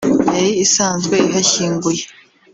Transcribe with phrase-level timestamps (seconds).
[0.35, 2.03] yari isanzwe ihashyinguye